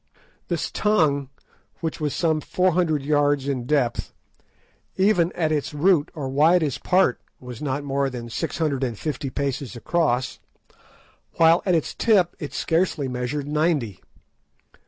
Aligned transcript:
This 0.47 0.71
tongue, 0.71 1.29
which 1.79 1.99
was 2.01 2.15
some 2.15 2.41
four 2.41 2.71
hundred 2.71 3.03
yards 3.03 3.47
in 3.47 3.67
depth, 3.67 4.13
even 4.97 5.31
at 5.33 5.51
its 5.51 5.75
root 5.75 6.09
or 6.15 6.27
widest 6.27 6.83
part 6.83 7.21
was 7.39 7.61
not 7.61 7.83
more 7.83 8.09
than 8.09 8.27
six 8.27 8.57
hundred 8.57 8.83
and 8.83 8.97
fifty 8.97 9.29
paces 9.29 9.75
across, 9.75 10.39
while 11.33 11.61
at 11.67 11.75
its 11.75 11.93
tip 11.93 12.35
it 12.39 12.51
scarcely 12.51 13.07
measured 13.07 13.45
ninety. 13.47 13.99